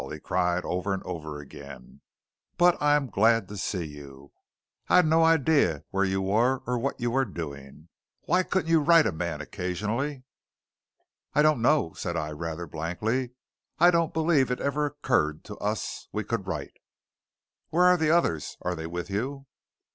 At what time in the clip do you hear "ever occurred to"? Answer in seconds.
14.59-15.57